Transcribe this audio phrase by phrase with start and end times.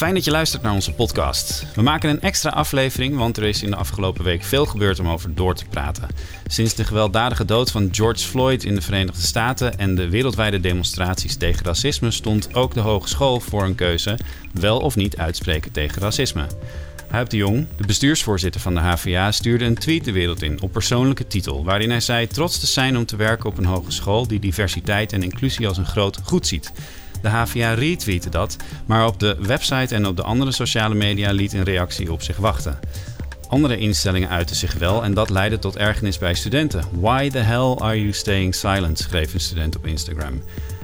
[0.00, 1.66] Fijn dat je luistert naar onze podcast.
[1.74, 5.08] We maken een extra aflevering, want er is in de afgelopen week veel gebeurd om
[5.08, 6.08] over door te praten.
[6.46, 11.36] Sinds de gewelddadige dood van George Floyd in de Verenigde Staten en de wereldwijde demonstraties
[11.36, 14.18] tegen racisme stond ook de hogeschool voor een keuze:
[14.52, 16.46] wel of niet uitspreken tegen racisme.
[17.08, 20.72] Huip de Jong, de bestuursvoorzitter van de HVA, stuurde een tweet de wereld in op
[20.72, 24.40] persoonlijke titel, waarin hij zei trots te zijn om te werken op een hogeschool die
[24.40, 26.72] diversiteit en inclusie als een groot goed ziet.
[27.22, 28.56] De HVA retweette dat,
[28.86, 32.36] maar op de website en op de andere sociale media liet een reactie op zich
[32.36, 32.78] wachten.
[33.48, 36.84] Andere instellingen uiten zich wel en dat leidde tot ergernis bij studenten.
[36.90, 38.98] Why the hell are you staying silent?
[38.98, 40.42] schreef een student op Instagram.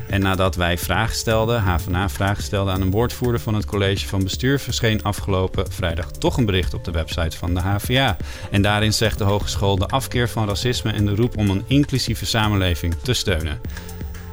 [0.09, 4.23] En nadat wij vragen stelden, HVA vragen stelden aan een woordvoerder van het college van
[4.23, 8.17] bestuur, verscheen afgelopen vrijdag toch een bericht op de website van de HVA.
[8.51, 12.27] En daarin zegt de hogeschool de afkeer van racisme en de roep om een inclusieve
[12.27, 13.61] samenleving te steunen.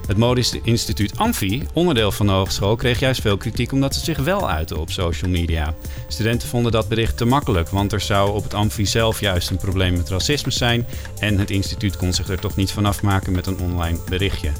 [0.08, 4.18] Het Modisch Instituut Amfi, onderdeel van de hogeschool, kreeg juist veel kritiek omdat ze zich
[4.18, 5.74] wel uiten op social media.
[6.08, 9.58] Studenten vonden dat bericht te makkelijk, want er zou op het Amfi zelf juist een
[9.58, 10.86] probleem met racisme zijn
[11.20, 14.52] en het instituut kon zich er toch niet van afmaken met een online berichtje.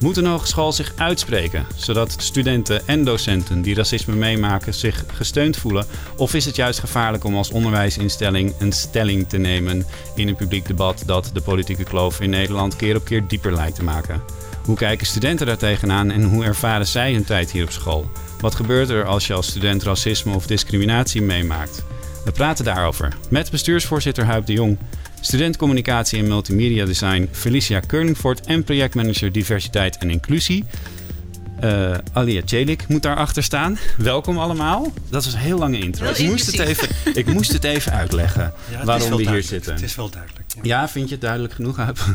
[0.00, 5.86] Moet een hogeschool zich uitspreken, zodat studenten en docenten die racisme meemaken zich gesteund voelen?
[6.16, 10.66] Of is het juist gevaarlijk om als onderwijsinstelling een stelling te nemen in een publiek
[10.66, 14.22] debat dat de politieke kloof in Nederland keer op keer dieper lijkt te maken?
[14.64, 18.10] Hoe kijken studenten daar tegenaan en hoe ervaren zij hun tijd hier op school?
[18.40, 21.84] Wat gebeurt er als je als student racisme of discriminatie meemaakt?
[22.24, 24.78] We praten daarover met bestuursvoorzitter Huip de Jong,
[25.20, 30.64] student communicatie en multimedia design Felicia Keurningfort en projectmanager diversiteit en inclusie.
[31.64, 33.78] Uh, Alia Celik moet daarachter staan.
[33.96, 34.92] Welkom allemaal.
[35.08, 36.10] Dat is een heel lange intro.
[36.10, 39.72] Ik moest, het even, ik moest het even uitleggen Ja, waarom we hier zitten.
[39.72, 40.44] Het is wel duidelijk.
[40.54, 40.60] Ja.
[40.62, 41.98] Ja, vind je het duidelijk genoeg, Huip?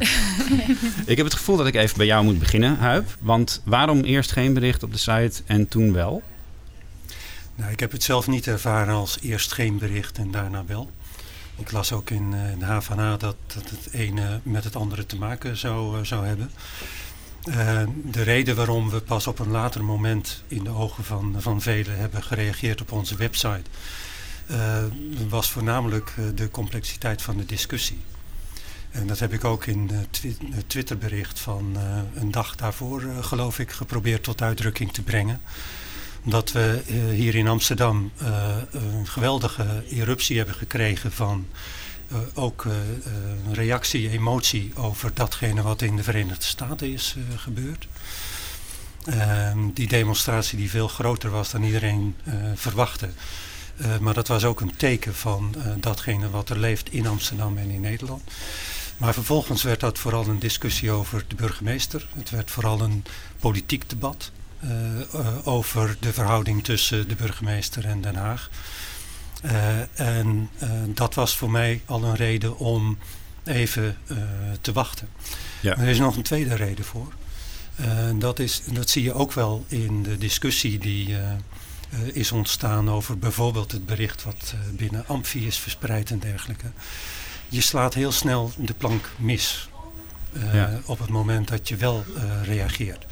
[1.06, 3.18] ik heb het gevoel dat ik even bij jou moet beginnen, Huip.
[3.20, 6.24] Want waarom eerst geen bericht op de site en toen wel?
[7.56, 10.92] Nou, ik heb het zelf niet ervaren als eerst geen bericht en daarna wel.
[11.58, 15.16] Ik las ook in eh, de HVA dat, dat het ene met het andere te
[15.16, 16.52] maken zou, eh, zou hebben.
[17.46, 21.62] Eh, de reden waarom we pas op een later moment in de ogen van, van
[21.62, 23.70] velen hebben gereageerd op onze website...
[24.48, 24.84] eh,
[25.30, 27.98] was voornamelijk eh, de complexiteit van de discussie.
[28.92, 31.78] En dat heb ik ook in het twi het Twitterbericht van
[32.16, 35.42] een dag daarvoor, geloof ik, geprobeerd tot uitdrukking te brengen.
[36.24, 36.82] Omdat we
[37.14, 38.12] hier in Amsterdam
[38.72, 41.48] een geweldige eruptie hebben gekregen van
[42.08, 47.88] eh, ook eh, eh, reactie, emotie over datgene wat in de Verenigde Staten is gebeurd.
[49.06, 52.16] Ehm, die demonstratie die veel groter was dan iedereen
[52.56, 53.10] verwachtte.
[54.00, 57.82] Maar dat was ook een teken van datgene wat er leeft in Amsterdam en in
[57.82, 58.22] Nederland.
[58.98, 62.08] Maar vervolgens werd dat vooral een discussie over de burgemeester.
[62.16, 63.04] Het werd vooral een
[63.40, 64.32] politiek debat
[65.44, 68.50] over de verhouding tussen de burgemeester en Den Haag.
[69.46, 72.98] Eh, en eh, dat was voor mij al een reden om
[73.44, 74.18] even eh,
[74.62, 75.08] te wachten.
[75.62, 75.76] Ja.
[75.76, 77.14] Maar er is nog een tweede reden voor.
[78.16, 81.16] Dat, is, dat zie je ook wel in de discussie die
[82.14, 86.72] is ontstaan over bijvoorbeeld het bericht wat binnen Amfi is verspreid en dergelijke.
[87.50, 89.70] Je slaat heel snel de plank mis
[90.54, 90.80] Ja.
[90.86, 92.04] op het moment dat je wel
[92.44, 93.06] reageert.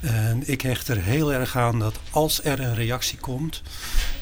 [0.00, 3.62] En ik hecht er heel erg aan dat als er een reactie komt,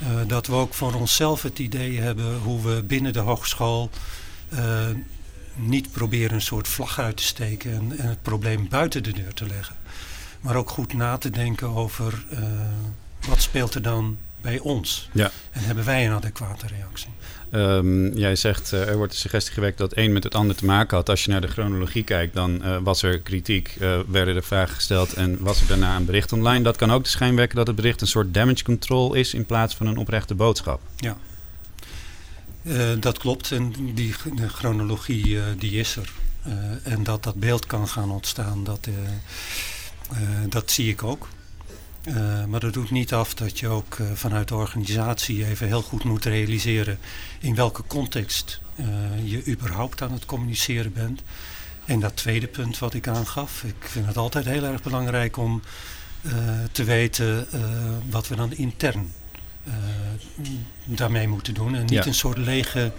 [0.00, 3.90] eh, dat we ook voor onszelf het idee hebben hoe we binnen de hogeschool
[4.48, 4.86] eh,
[5.54, 9.46] niet proberen een soort vlag uit te steken en, het probleem buiten de deur te
[9.46, 9.76] leggen.
[10.40, 12.38] Maar ook goed na te denken over eh,
[13.28, 15.08] wat speelt er dan bij ons.
[15.12, 15.30] Ja.
[15.50, 17.08] En hebben wij een adequate reactie.
[17.50, 20.64] Ehm, jij zegt, eh, er wordt de suggestie gewekt dat één met het ander te
[20.64, 21.08] maken had.
[21.08, 24.74] Als je naar de chronologie kijkt, dan eh, was er kritiek, eh, werden er vragen
[24.74, 26.64] gesteld en was er daarna een bericht online.
[26.64, 29.46] Dat kan ook de schijn wekken dat het bericht een soort damage control is in
[29.46, 30.80] plaats van een oprechte boodschap.
[30.96, 31.16] Ja.
[32.98, 36.12] Dat klopt en die de chronologie die is er.
[36.82, 38.88] En dat dat beeld kan gaan ontstaan, dat,
[40.48, 41.28] dat zie ik ook.
[42.04, 45.82] Eh, maar dat doet niet af dat je ook eh, vanuit de organisatie even heel
[45.82, 46.98] goed moet realiseren
[47.40, 48.86] in welke context eh,
[49.24, 51.22] je überhaupt aan het communiceren bent.
[51.84, 55.62] En dat tweede punt wat ik aangaf, ik vind het altijd heel erg belangrijk om
[56.72, 57.46] te weten
[58.10, 59.12] wat we dan intern
[60.84, 61.74] daarmee moeten doen.
[61.74, 62.06] En niet Ja.
[62.06, 62.92] een soort lege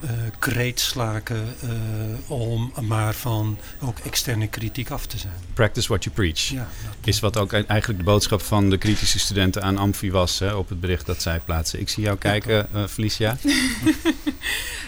[0.00, 0.08] eh
[0.38, 5.32] kreet slaken eh, om maar van ook externe kritiek af te zijn.
[5.54, 6.38] Practice what you preach.
[6.40, 6.68] Ja,
[7.04, 10.68] Is wat ook eigenlijk de boodschap van de kritische studenten aan Amfi was hè, op
[10.68, 11.80] het bericht dat zij plaatsen.
[11.80, 13.36] Ik zie jou kijken, eh, Felicia.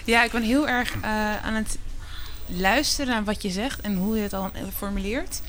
[0.05, 1.79] Ja, ik ben heel erg eh, aan het
[2.47, 5.41] luisteren naar wat je zegt en hoe je het al formuleert.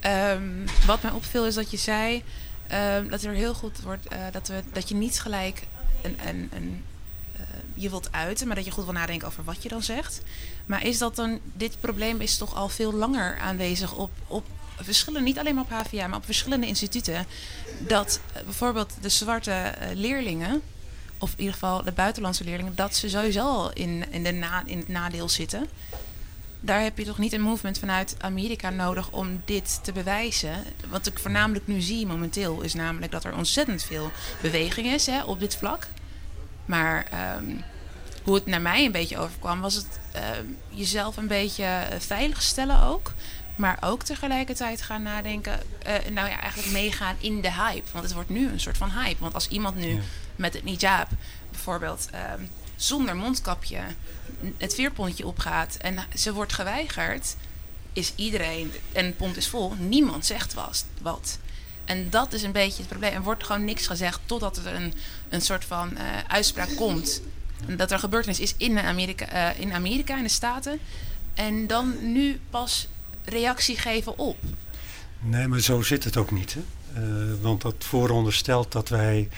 [0.00, 2.22] Ehm, wat mij opviel is dat je zei...
[2.66, 5.62] ehm, dat er heel goed wordt eh, dat, we, dat je niet gelijk
[6.02, 6.84] een, een, een,
[7.76, 10.22] je wilt uiten, maar dat je goed wil nadenken over wat je dan zegt.
[10.66, 14.44] Maar is dat dan, dit probleem is toch al veel langer aanwezig op, op
[14.76, 17.26] verschillende, niet alleen maar op HVA, maar op verschillende instituten.
[17.78, 20.62] Dat eh, bijvoorbeeld de zwarte eh, leerlingen,
[21.18, 24.62] of in ieder geval de buitenlandse leerlingen, dat ze sowieso al in, in, de na,
[24.66, 25.68] in het nadeel zitten.
[26.60, 30.64] Daar heb je toch niet een movement vanuit Amerika nodig om dit te bewijzen.
[30.88, 34.10] Wat ik voornamelijk nu zie momenteel is namelijk dat er ontzettend veel
[34.42, 35.88] beweging is hè, op dit vlak.
[36.66, 37.44] Maar ehm,
[38.22, 42.42] hoe het naar mij een beetje overkwam, was het ehm, jezelf een beetje eh, veilig
[42.42, 43.12] stellen ook.
[43.56, 47.90] Maar ook tegelijkertijd gaan nadenken, eh, nou ja, eigenlijk meegaan in de hype.
[47.92, 49.20] Want het wordt nu een soort van hype.
[49.20, 50.00] Want als iemand nu Ja.
[50.36, 51.08] met het hijab
[51.50, 52.40] bijvoorbeeld ehm,
[52.76, 53.78] zonder mondkapje
[54.58, 57.36] het veerpontje opgaat en ze wordt geweigerd,
[57.92, 61.38] is iedereen, en het pont is vol, niemand zegt was, wat.
[61.86, 63.12] En dat is een beetje het probleem.
[63.12, 64.94] Er wordt gewoon niks gezegd totdat er een,
[65.28, 67.22] een soort van eh, uitspraak komt.
[67.76, 70.78] Dat er gebeurtenis is in Amerika, eh, in Amerika, in de Staten.
[71.34, 72.88] En dan nu pas
[73.24, 74.36] reactie geven op.
[75.20, 76.54] Nee, maar zo zit het ook niet.
[76.54, 76.60] Hè?
[77.00, 79.28] Eh, want dat vooronderstelt dat wij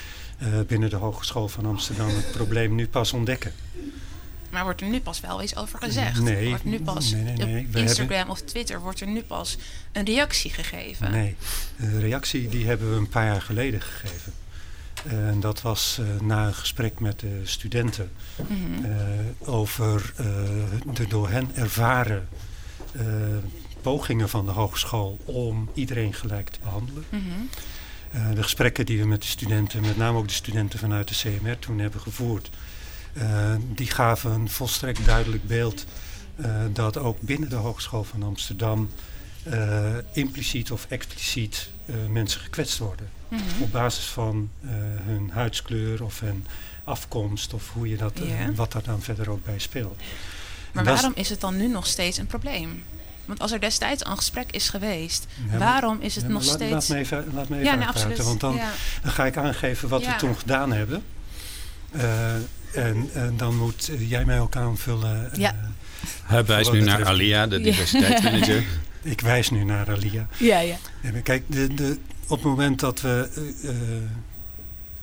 [0.66, 3.52] binnen de Hogeschool van Amsterdam het probleem nu pas ontdekken.
[4.50, 6.20] Maar wordt er nu pas wel iets over gezegd?
[6.20, 7.66] Nee, wordt nu pas nee, nee, nee.
[7.68, 9.56] op Instagram hebben- of Twitter wordt er nu pas
[9.92, 11.10] een reactie gegeven.
[11.10, 11.36] Nee,
[11.76, 14.32] de reactie die hebben we een paar jaar geleden gegeven.
[15.06, 18.84] Eh, En dat was eh, na een gesprek met de studenten Mhm.
[18.84, 20.12] eh, over
[20.94, 22.28] de door hen ervaren
[23.82, 27.04] pogingen van de hogeschool om iedereen gelijk te behandelen.
[27.08, 28.34] Mhm.
[28.34, 31.58] De gesprekken die we met de studenten, met name ook de studenten vanuit de CMR
[31.58, 32.50] toen hebben gevoerd,
[33.74, 35.84] die gaven een volstrekt duidelijk beeld
[36.36, 38.90] eh, dat ook binnen de Hogeschool van Amsterdam
[39.42, 43.08] eh, impliciet of expliciet eh, mensen gekwetst worden.
[43.28, 43.42] Mhm.
[43.60, 44.68] Op basis van eh,
[45.04, 46.46] hun huidskleur of hun
[46.84, 50.00] afkomst of hoe je dat, eh, wat daar dan verder ook bij speelt.
[50.72, 52.84] Maar waarom is het dan nu nog steeds een probleem?
[53.24, 56.30] Want als er destijds al een gesprek is geweest, Ja, maar- waarom is het Ja,
[56.30, 56.70] nog laat, steeds...
[56.72, 58.60] Laat me even, laat me even ja, nee, want dan.
[59.02, 61.02] Dan ga ik aangeven wat we toen gedaan hebben.
[61.90, 62.34] Eh,
[62.72, 65.32] en, en dan moet eh, jij mij ook aanvullen.
[65.32, 65.54] eh, Ja.
[66.24, 67.62] Hij wijst nu naar Alia, de Ja.
[67.64, 68.64] diversiteitsmanager.
[69.02, 70.26] Ik wijs nu naar Alia.
[70.38, 70.76] Ja, ja.
[71.22, 73.28] Kijk, de, de, op het moment dat we
[73.62, 73.76] eh, eh,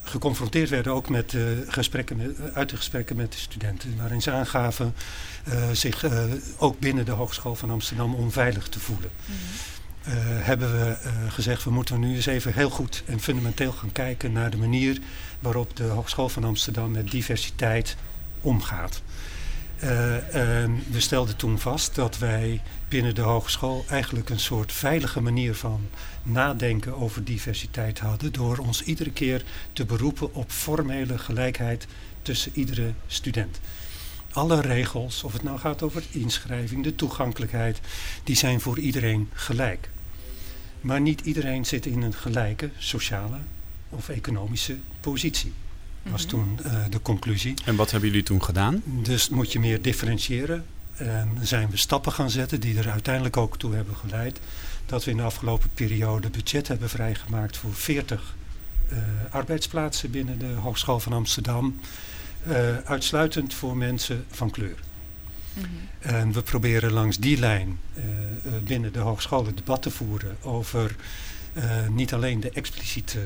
[0.03, 4.31] geconfronteerd werden ook met, eh, gesprekken met uit de gesprekken met de studenten, waarin ze
[4.31, 4.93] aangaven
[5.43, 6.23] eh, zich eh,
[6.57, 9.09] ook binnen de Hogeschool van Amsterdam onveilig te voelen.
[9.25, 9.35] Mhm.
[10.05, 13.91] Eh, hebben we eh, gezegd, we moeten nu eens even heel goed en fundamenteel gaan
[13.91, 14.99] kijken naar de manier
[15.39, 17.95] waarop de Hogeschool van Amsterdam met diversiteit
[18.41, 19.01] omgaat.
[19.79, 19.89] Eh,
[20.91, 25.81] we stelden toen vast dat wij binnen de hogeschool eigenlijk een soort veilige manier van
[26.23, 28.31] nadenken over diversiteit hadden.
[28.31, 29.43] Door ons iedere keer
[29.73, 31.87] te beroepen op formele gelijkheid
[32.21, 33.59] tussen iedere student.
[34.31, 37.79] Alle regels, of het nou gaat over inschrijving, de toegankelijkheid,
[38.23, 39.89] die zijn voor iedereen gelijk.
[40.85, 43.37] Maar niet iedereen zit in een gelijke sociale
[43.89, 45.53] of economische positie.
[46.03, 46.29] Was Mhm.
[46.29, 47.53] toen eh, de conclusie.
[47.65, 48.81] En wat hebben jullie toen gedaan?
[48.85, 50.65] Dus moet je meer differentiëren.
[50.95, 54.39] En zijn we stappen gaan zetten die er uiteindelijk ook toe hebben geleid
[54.85, 58.35] dat we in de afgelopen periode budget hebben vrijgemaakt voor 40
[58.89, 58.97] eh,
[59.29, 61.79] arbeidsplaatsen binnen de Hogeschool van Amsterdam.
[62.47, 64.75] eh, uitsluitend voor mensen van kleur.
[65.99, 70.37] En we proberen langs die lijn eh, eh, binnen de hogeschool het debat te voeren
[70.41, 70.95] over
[71.53, 73.19] eh, niet alleen de expliciete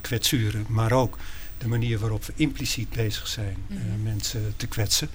[0.00, 1.18] kwetsuren, maar ook
[1.58, 4.02] de manier waarop we impliciet bezig zijn Mhm.
[4.02, 5.08] mensen te kwetsen.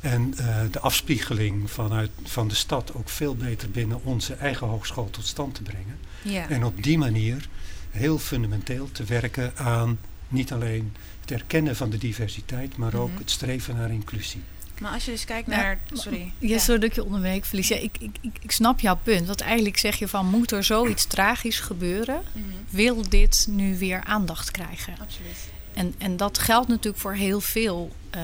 [0.00, 0.34] En
[0.70, 5.54] de afspiegeling vanuit, van de stad ook veel beter binnen onze eigen hogeschool tot stand
[5.54, 5.98] te brengen.
[6.22, 6.48] Ja.
[6.48, 7.48] En op die manier
[7.90, 13.18] heel fundamenteel te werken aan niet alleen het erkennen van de diversiteit, maar ook Mhm.
[13.18, 14.42] het streven naar inclusie.
[14.80, 15.78] Maar als je dus kijkt naar...
[15.92, 16.32] Sorry.
[16.38, 17.76] Ja, sorry dat ik je onderweek, Felicia.
[17.76, 19.26] Ik, ik, ik, ik snap jouw punt.
[19.26, 22.22] Want eigenlijk zeg je van, moet er zoiets tragisch gebeuren?
[22.32, 22.44] Mhm.
[22.68, 24.94] Wil dit nu weer aandacht krijgen?
[25.00, 25.36] Absoluut.
[25.74, 28.22] En, en dat geldt natuurlijk voor heel veel eh,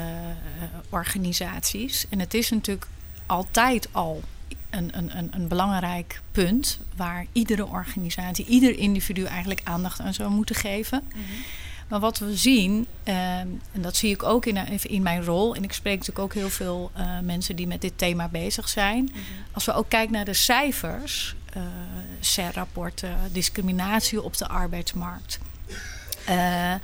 [0.88, 2.06] organisaties.
[2.08, 2.86] En het is natuurlijk
[3.26, 4.22] altijd al
[4.70, 6.78] een, een, een, een belangrijk punt...
[6.96, 11.02] waar iedere organisatie, ieder individu eigenlijk aandacht aan zou moeten geven...
[11.08, 11.20] Mhm.
[11.88, 15.54] Maar wat we zien, ehm, en dat zie ik ook in, even in mijn rol,
[15.54, 19.04] en ik spreek natuurlijk ook heel veel eh, mensen die met dit thema bezig zijn.
[19.04, 19.18] Mhm.
[19.52, 21.62] Als we ook kijken naar de cijfers, eh
[22.20, 25.38] CER-rapporten, discriminatie op de arbeidsmarkt.
[26.24, 26.80] eh, eh,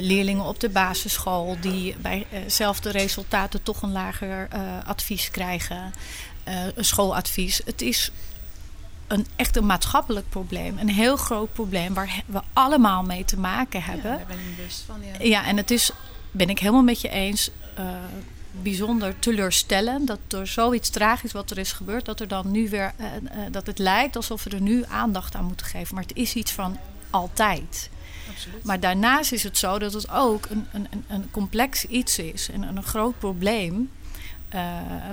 [0.00, 5.92] leerlingen op de basisschool die bij eh, zelfde resultaten toch een lager eh, advies krijgen.
[6.44, 7.60] eh, een schooladvies.
[7.64, 8.10] Het is
[9.08, 10.78] een echt een maatschappelijk probleem.
[10.78, 14.10] Een heel groot probleem waar we allemaal mee te maken hebben.
[14.10, 15.00] Ja, daar ben ik bewust van.
[15.02, 15.24] Ja.
[15.26, 15.90] Ja, en het is,
[16.30, 17.84] ben ik helemaal met je eens, uh,
[18.62, 22.92] bijzonder teleurstellend dat door zoiets tragisch wat er is gebeurd, dat er dan nu weer,
[23.00, 25.94] uh, uh, dat het lijkt alsof we er nu aandacht aan moeten geven.
[25.94, 26.78] Maar het is iets van
[27.10, 27.90] altijd.
[28.30, 28.64] Absoluut.
[28.64, 32.62] Maar daarnaast is het zo dat het ook een, een, een complex iets is en
[32.62, 33.90] een groot probleem.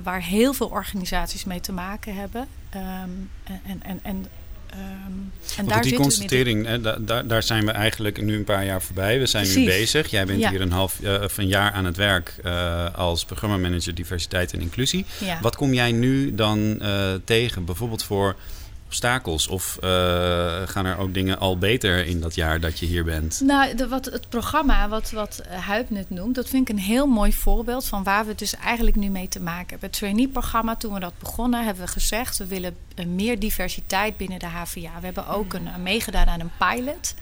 [0.04, 2.48] Waar heel veel organisaties mee te maken hebben.
[2.75, 4.25] Um, en, en, en
[4.75, 8.65] Um, en daar die constatering, hè, da, da, daar zijn we eigenlijk nu een paar
[8.65, 9.20] jaar voorbij.
[9.20, 9.62] We zijn Precies.
[9.63, 10.08] nu bezig.
[10.08, 10.50] Jij bent Ja.
[10.50, 14.62] hier een half uh, of een jaar aan het werk uh, als programmamanager diversiteit en
[14.62, 15.05] inclusie.
[15.20, 15.39] Ja.
[15.41, 18.36] Wat kom jij nu dan uh, tegen, bijvoorbeeld voor
[18.96, 19.48] obstakels?
[19.48, 19.90] Of uh,
[20.66, 23.42] gaan er ook dingen al beter in dat jaar dat je hier bent?
[23.44, 27.08] Nou, de, wat, het programma wat, wat Huip net noemt, dat vind ik een heel
[27.08, 29.90] mooi voorbeeld van waar we het dus eigenlijk nu mee te maken hebben.
[29.90, 32.75] Het trainee-programma, toen we dat begonnen, hebben we gezegd, we willen
[33.08, 35.00] meer diversiteit binnen de HVA.
[35.00, 37.14] We hebben ook een, meegedaan aan een pilot.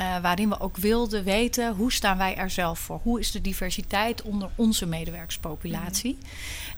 [0.00, 3.00] Uh, waarin we ook wilden weten hoe staan wij er zelf voor?
[3.02, 6.18] Hoe is de diversiteit onder onze medewerkerspopulatie?
[6.20, 6.28] Mm.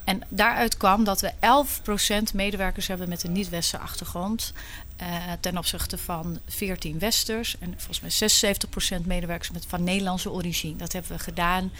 [0.03, 1.31] En daaruit kwam dat we
[2.31, 4.53] 11% medewerkers hebben met een niet-westerse achtergrond.
[5.01, 5.07] Uh,
[5.39, 7.55] ten opzichte van 14 westers.
[7.59, 10.75] En volgens mij 76% medewerkers met, van Nederlandse origine.
[10.75, 11.71] Dat hebben we gedaan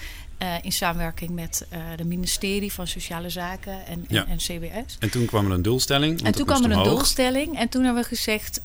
[0.42, 4.25] uh, in samenwerking met uh, het ministerie van Sociale Zaken en, ja.
[4.25, 4.98] en, en, CBS.
[5.00, 6.24] En toen kwam er een doelstelling.
[6.24, 6.94] En toen kwam er een omhoog.
[6.94, 7.58] doelstelling.
[7.58, 8.62] En toen hebben we gezegd,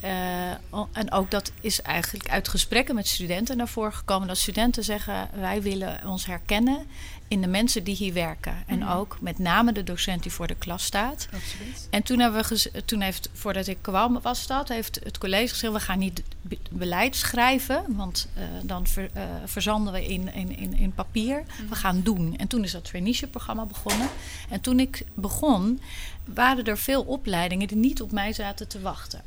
[0.92, 5.28] en ook dat is eigenlijk uit gesprekken met studenten naar voren gekomen, dat studenten zeggen:
[5.34, 6.86] wij willen ons herkennen
[7.28, 8.54] in de mensen die hier werken.
[8.66, 8.90] En Mhm.
[8.92, 11.28] ook met name de docent die voor de klas staat.
[11.34, 11.86] Absoluut.
[11.90, 15.72] En toen hebben we toen heeft, voordat ik kwam, was dat, heeft het college gezegd:
[15.72, 20.56] we gaan niet be- beleid schrijven, want uh, dan ver, uh, verzanden we in, in,
[20.56, 21.42] in, in papier.
[21.60, 21.68] Mhm.
[21.68, 22.36] We gaan doen.
[22.38, 24.08] En toen is dat traineeship-programma begonnen.
[24.48, 25.80] En toen ik begon,
[26.24, 29.20] waren er veel opleidingen die niet op mij zaten te wachten.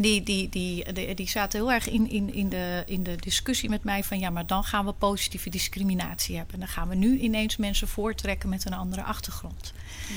[0.00, 3.68] Die, die, die, die, die zaten heel erg in, in, in, de, in de discussie
[3.68, 6.54] met mij van ja, maar dan gaan we positieve discriminatie hebben.
[6.54, 9.72] En dan gaan we nu ineens mensen voortrekken met een andere achtergrond.
[10.10, 10.16] Mm.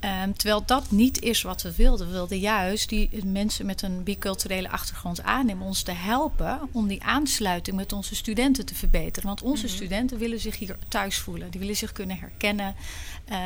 [0.00, 2.06] Um, terwijl dat niet is wat we wilden.
[2.06, 7.02] We wilden juist die mensen met een biculturele achtergrond aannemen, ons te helpen om die
[7.02, 9.28] aansluiting met onze studenten te verbeteren.
[9.28, 9.76] Want onze mm-hmm.
[9.76, 11.50] studenten willen zich hier thuis voelen.
[11.50, 12.74] Die willen zich kunnen herkennen.
[13.28, 13.36] Uh,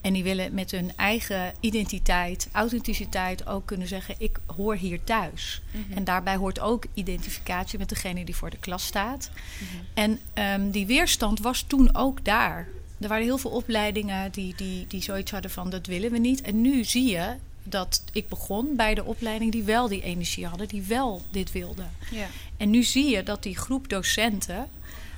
[0.00, 5.62] en die willen met hun eigen identiteit, authenticiteit ook kunnen zeggen: Ik hoor hier thuis.
[5.70, 5.96] Mm-hmm.
[5.96, 9.30] En daarbij hoort ook identificatie met degene die voor de klas staat.
[9.58, 9.86] Mm-hmm.
[9.94, 10.20] En
[10.62, 12.68] um, die weerstand was toen ook daar.
[13.02, 16.40] Er waren heel veel opleidingen die, die, die zoiets hadden van dat willen we niet.
[16.40, 20.68] En nu zie je dat ik begon bij de opleiding die wel die energie hadden,
[20.68, 21.90] die wel dit wilden.
[22.10, 22.26] Ja.
[22.56, 24.68] En nu zie je dat die groep docenten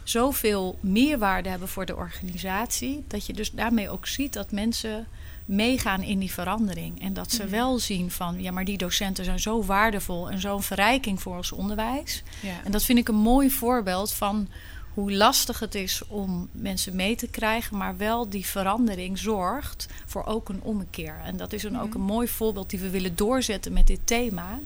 [0.03, 5.07] zoveel meerwaarde hebben voor de organisatie, dat je dus daarmee ook ziet dat mensen
[5.45, 7.01] meegaan in die verandering.
[7.03, 7.51] En dat ze Mhm.
[7.51, 11.53] wel zien van, ja, maar die docenten zijn zo waardevol en zo'n verrijking voor ons
[11.53, 12.23] onderwijs.
[12.43, 12.61] Ja.
[12.65, 14.49] En dat vind ik een mooi voorbeeld van
[14.95, 20.25] hoe lastig het is om mensen mee te krijgen, maar wel die verandering zorgt voor
[20.25, 21.21] ook een ommekeer.
[21.25, 21.97] En dat is een, ook Mhm.
[21.97, 24.61] een mooi voorbeeld die we willen doorzetten met dit thema.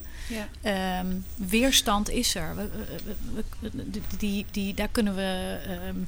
[0.61, 0.99] Ja.
[0.99, 2.55] Um, weerstand is er.
[2.55, 2.69] We,
[3.03, 5.59] we, we, die, die, die, daar kunnen we.
[5.87, 6.07] Um,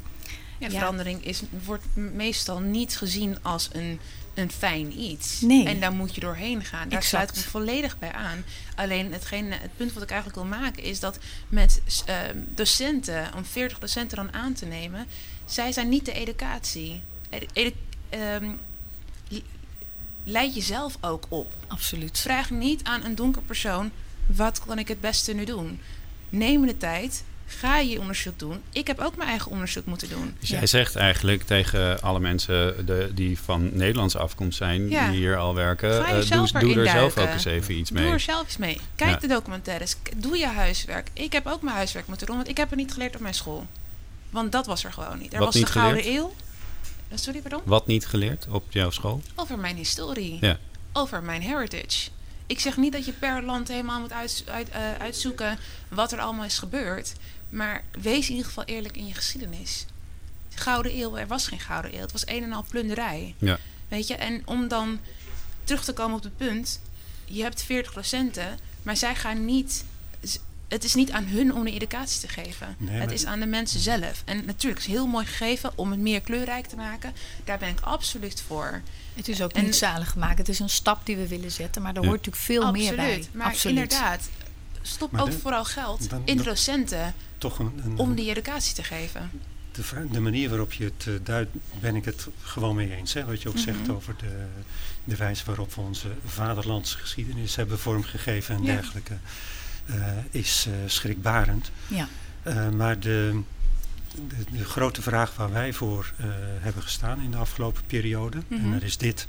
[0.60, 4.00] ja, verandering is, wordt meestal niet gezien als een,
[4.34, 5.42] een fijn iets.
[5.42, 5.66] Nee.
[5.66, 6.90] En daar moet je doorheen gaan.
[6.90, 7.06] Daar Exact.
[7.06, 8.44] sluit ik me volledig bij aan.
[8.76, 11.20] Alleen hetgeen, het punt wat ik eigenlijk wil maken is dat
[11.50, 15.08] met uh, docenten, om 40 docenten dan aan te nemen,
[15.46, 17.02] zij zijn niet de educatie.
[17.30, 17.74] Edu edu
[18.10, 18.60] um,
[20.24, 21.54] leid jezelf ook op.
[21.68, 22.20] Absoluut.
[22.20, 23.92] Vraag niet aan een donker persoon:
[24.26, 25.80] wat kan ik het beste nu doen?
[26.30, 28.62] Neem de tijd, ga je onderzoek doen.
[28.72, 30.36] Ik heb ook mijn eigen onderzoek moeten doen.
[30.40, 35.10] Dus jij zegt eigenlijk tegen alle mensen de, die van Nederlandse afkomst zijn, ja.
[35.10, 38.04] die hier al werken, uh, doe, doe er zelf ook eens even iets mee.
[38.04, 38.80] Doe er zelf eens mee.
[38.96, 39.18] Kijk ja.
[39.18, 41.08] de documentaires, doe je huiswerk.
[41.14, 43.34] Ik heb ook mijn huiswerk moeten doen, want ik heb het niet geleerd op mijn
[43.34, 43.68] school.
[44.30, 45.34] Want dat was er gewoon niet.
[45.34, 46.20] Er Wat was niet de Gouden geleerd?
[46.20, 46.34] Eeuw.
[47.14, 47.62] Sorry, pardon?
[47.64, 49.22] Wat niet geleerd op jouw school?
[49.36, 50.38] Over mijn historie.
[50.42, 50.58] Ja.
[50.94, 52.10] Over mijn heritage.
[52.46, 56.20] Ik zeg niet dat je per land helemaal moet uit, uit, uh, uitzoeken wat er
[56.20, 57.14] allemaal is gebeurd.
[57.52, 59.86] Maar wees in ieder geval eerlijk in je geschiedenis.
[60.54, 62.02] Gouden eeuw, er was geen Gouden eeuw.
[62.02, 63.36] Het was een en al plunderij.
[63.38, 63.58] Ja.
[63.88, 65.00] Weet je, en om dan
[65.64, 66.82] terug te komen op het punt.
[67.26, 69.84] Je hebt 40 docenten, maar zij gaan niet...
[70.68, 72.76] Het is niet aan hun om de educatie te geven.
[72.78, 74.22] Nee, het is aan de mensen zelf.
[74.26, 77.14] En natuurlijk is het heel mooi gegeven om het meer kleurrijk te maken.
[77.44, 78.82] Daar ben ik absoluut voor.
[79.14, 80.38] Het is ook en, niet zalig gemaakt.
[80.38, 81.82] Het is een stap die we willen zetten.
[81.82, 82.08] Maar er ja.
[82.08, 83.28] hoort natuurlijk veel absoluut, meer bij.
[83.32, 83.78] Maar absoluut.
[83.78, 84.30] inderdaad,
[84.82, 88.30] stop maar ook de, vooral geld dan, in de docenten toch een, een, om die
[88.30, 89.30] educatie te geven.
[89.72, 93.14] de, de, manier waarop je het uh, duidt, ben ik het gewoon mee eens.
[93.14, 93.26] Hè?
[93.26, 93.64] Wat je ook Mhm.
[93.64, 94.46] zegt over de,
[95.04, 98.74] de wijze waarop we onze vaderlandse geschiedenis hebben vormgegeven en Ja.
[98.74, 99.18] dergelijke,
[99.86, 99.96] eh,
[100.32, 101.72] is eh, schrikbarend.
[101.88, 102.08] Ja.
[102.44, 103.42] Eh, maar de,
[104.52, 106.26] de, grote vraag waar wij voor eh,
[106.60, 108.72] hebben gestaan in de afgelopen periode, en Mhm.
[108.72, 109.26] daar is dit,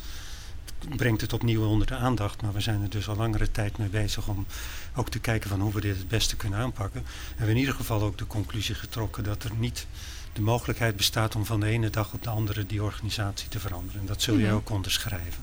[0.97, 3.89] brengt het opnieuw onder de aandacht, maar we zijn er dus al langere tijd mee
[3.89, 4.47] bezig om
[4.95, 7.01] ook te kijken van hoe we dit het beste kunnen aanpakken.
[7.01, 9.87] En we hebben in ieder geval ook de conclusie getrokken dat er niet
[10.33, 14.01] de mogelijkheid bestaat om van de ene dag op de andere die organisatie te veranderen.
[14.01, 14.55] En dat zul je Mhm.
[14.55, 15.43] ook onderschrijven.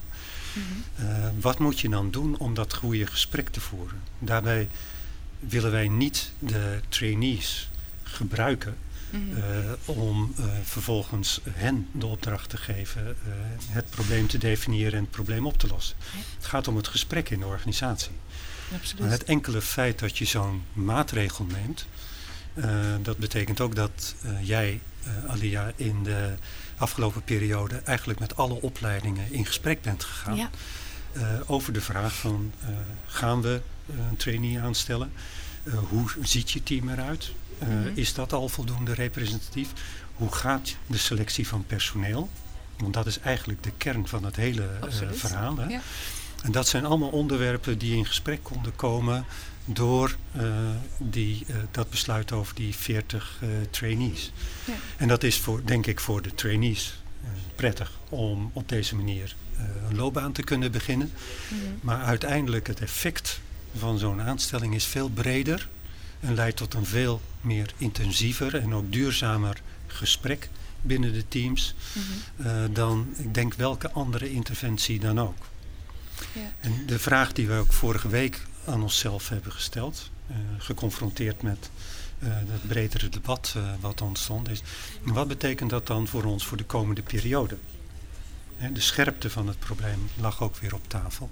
[0.52, 1.06] Mhm.
[1.06, 4.00] Eh, wat moet je dan doen om dat goede gesprek te voeren?
[4.18, 4.68] Daarbij
[5.38, 7.70] willen wij niet de trainees
[8.02, 8.76] gebruiken
[9.10, 13.32] Eh, om eh, vervolgens hen de opdracht te geven eh,
[13.68, 15.96] het probleem te definiëren en het probleem op te lossen.
[16.36, 18.12] Het gaat om het gesprek in de organisatie.
[18.74, 19.00] Absoluut.
[19.00, 21.86] Maar het enkele feit dat je zo'n maatregel neemt,
[23.02, 24.80] dat betekent ook dat jij,
[25.26, 26.34] Alia, in de
[26.76, 30.50] afgelopen periode eigenlijk met alle opleidingen in gesprek bent gegaan Ja.
[31.46, 32.52] over de vraag van
[33.06, 33.60] gaan we
[34.10, 35.12] een trainee aanstellen?
[35.88, 37.32] Hoe ziet je team eruit?
[37.60, 37.68] Eh.
[37.94, 39.68] Is dat al voldoende representatief?
[40.14, 42.28] Hoe gaat de selectie van personeel?
[42.80, 45.56] Want dat is eigenlijk de kern van het hele eh, verhaal.
[45.56, 45.68] Hè?
[45.68, 45.80] Ja.
[46.42, 49.24] En dat zijn allemaal onderwerpen die in gesprek konden komen
[49.64, 50.44] door eh,
[50.98, 54.32] die, dat besluit over die 40 eh, trainees.
[54.64, 54.72] Ja.
[54.96, 56.94] En dat is voor, denk ik voor de trainees
[57.54, 59.34] prettig om op deze manier
[59.88, 61.12] een loopbaan te kunnen beginnen.
[61.80, 63.40] Maar uiteindelijk het effect
[63.76, 65.68] van zo'n aanstelling is veel breder
[66.20, 70.48] en leidt tot een veel meer intensiever en ook duurzamer gesprek
[70.82, 72.46] binnen de teams Mhm.
[72.48, 75.46] eh, dan ik denk welke andere interventie dan ook.
[76.32, 76.52] Ja.
[76.60, 81.70] En de vraag die we ook vorige week aan onszelf hebben gesteld, eh, geconfronteerd met
[82.18, 84.62] eh, het bredere debat eh, wat ontstond, is
[85.02, 87.56] wat betekent dat dan voor ons voor de komende periode?
[88.72, 91.30] De scherpte van het probleem lag ook weer op tafel.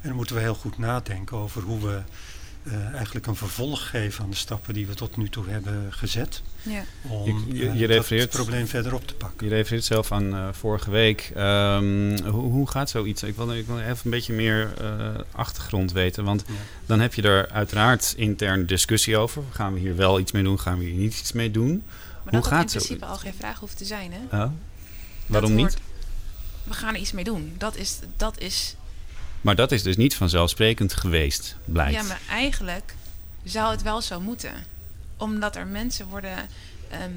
[0.00, 2.02] En dan moeten we heel goed nadenken over hoe we
[2.62, 6.42] eh, eigenlijk een vervolg geven aan de stappen die we tot nu toe hebben gezet.
[6.62, 6.82] Ja.
[7.08, 9.48] Om Je- je- eh, je probleem verder op te pakken.
[9.48, 11.30] Je refereert zelf aan eh, vorige week.
[11.34, 13.22] Ehm, hoe, hoe gaat zoiets?
[13.22, 16.24] Ik wil, ik wil even een beetje meer eh, achtergrond weten.
[16.24, 16.54] Want Ja.
[16.86, 19.42] dan heb je er uiteraard intern discussie over.
[19.50, 20.60] Gaan we hier wel iets mee doen?
[20.60, 21.82] Gaan we hier niet iets mee doen?
[22.24, 23.18] Maar Hoe dat gaat dat in principe zoiets?
[23.24, 24.42] al geen vraag hoeft te zijn, hè?
[24.42, 24.50] Oh.
[25.26, 25.76] Waarom niet?
[26.64, 27.54] we gaan er iets mee doen.
[27.58, 28.74] Dat is, dat is
[29.40, 31.94] Maar dat is dus niet vanzelfsprekend geweest, blijkt.
[31.94, 32.94] Ja, maar eigenlijk
[33.44, 34.52] zou het wel zo moeten.
[35.16, 36.36] Omdat er mensen worden
[36.90, 37.12] ehm,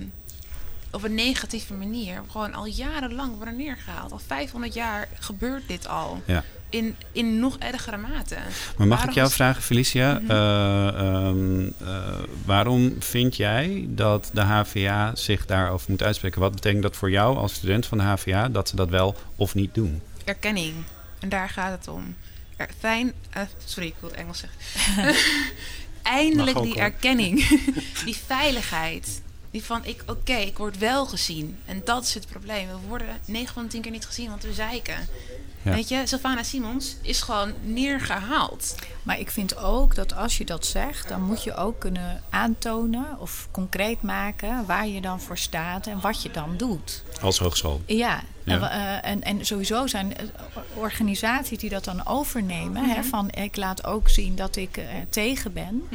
[0.92, 4.12] op een negatieve manier gewoon al jarenlang worden neergehaald.
[4.12, 6.22] Al 500 jaar gebeurt dit al.
[6.26, 6.44] Ja.
[6.70, 8.36] In, in nog ergere mate.
[8.78, 10.20] Maar mag Waarom ik jou vragen, Felicia?
[10.20, 10.32] Mhm.
[10.32, 16.42] eh, ehm, eh, waarom vind jij dat de HVA zich daarover moet uitspreken?
[16.42, 19.56] Wat betekent dat voor jou als student van de HVA dat ze dat wel of
[19.56, 20.02] niet doen?
[20.24, 20.74] Erkenning.
[21.22, 22.16] En daar gaat het om.
[22.58, 25.16] Er, fijn, eh, sorry, ik wil het Engels zeggen.
[26.02, 27.48] Eindelijk die erkenning.
[28.06, 29.22] die veiligheid.
[29.52, 31.58] Die van, ik, oké, ik word wel gezien.
[31.66, 32.68] En dat is het probleem.
[32.68, 34.96] We worden 9 van de 10 keer niet gezien, want we zeiken.
[35.62, 35.72] Ja.
[35.74, 38.76] Weet je, Sylvana Simons is gewoon neergehaald.
[39.04, 43.20] Maar ik vind ook dat als je dat zegt, dan moet je ook kunnen aantonen
[43.20, 47.04] of concreet maken waar je dan voor staat en wat je dan doet.
[47.22, 47.82] Als hogeschool.
[47.86, 48.54] Ja, Ja.
[48.54, 50.26] En, we- eh, en, en sowieso zijn eh,
[50.74, 53.08] organisaties die dat dan overnemen, hè, Mhm.
[53.08, 55.88] van ik laat ook zien dat ik eh, tegen ben,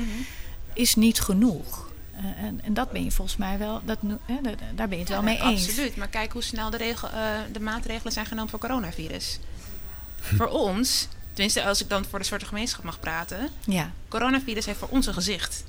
[0.74, 1.85] is niet genoeg.
[2.16, 5.04] Eh, en, en dat ben je volgens mij wel, dat, hè, da- daar ben je
[5.04, 5.68] het wel mee eens.
[5.68, 5.96] Absoluut.
[5.96, 9.38] Maar kijk hoe snel de, regel, eh, de maatregelen zijn genomen voor coronavirus.
[10.36, 13.48] voor ons, tenminste als ik dan voor de soorten gemeenschap mag praten.
[13.64, 15.64] Ja, coronavirus heeft voor ons een gezicht.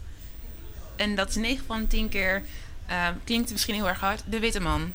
[0.96, 2.44] En dat is 9 van de 10 keer,
[2.86, 4.94] eh, klinkt misschien heel erg hard, de witte man.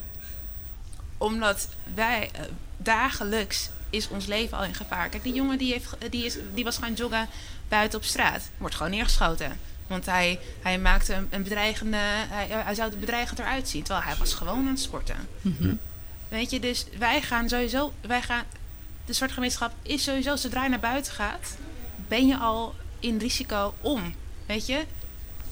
[1.17, 2.41] Omdat wij eh,
[2.77, 5.09] dagelijks is ons leven al in gevaar.
[5.09, 7.27] Kijk, die jongen die, heeft, die, is, die was gaan joggen
[7.67, 8.49] buiten op straat.
[8.57, 9.59] Wordt gewoon neergeschoten.
[9.87, 11.97] Want hij, hij maakte een, een bedreigende.
[11.99, 13.83] Hij, hij zou er bedreigend eruit zien.
[13.83, 15.27] Terwijl hij was gewoon aan het sporten.
[15.41, 15.73] Mhm.
[16.27, 17.93] Weet je, dus wij gaan sowieso.
[18.01, 18.43] Wij gaan,
[19.05, 21.57] de soort gemeenschap is sowieso, zodra je naar buiten gaat,
[22.07, 24.13] ben je al in risico om.
[24.45, 24.85] Weet je,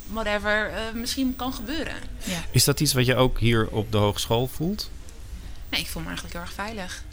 [0.07, 1.95] whatever eh, misschien kan gebeuren.
[2.23, 2.43] ja.
[2.51, 4.89] Is dat iets wat je ook hier op de hogeschool voelt?
[5.69, 7.03] Nee, ik voel me eigenlijk heel erg veilig.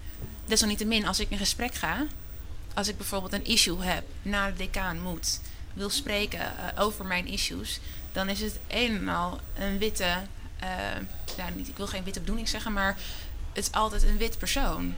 [0.46, 2.06] Desalniettemin, als ik in gesprek ga,
[2.74, 5.40] als ik bijvoorbeeld een issue heb, naar de decaan moet,
[5.78, 7.80] wil spreken eh, over mijn issues,
[8.12, 10.04] dan is het een en al een witte,
[10.58, 10.68] eh,
[11.36, 12.96] ja, niet, ik wil geen witte bedoeling zeggen, maar
[13.52, 14.94] het is altijd een wit persoon.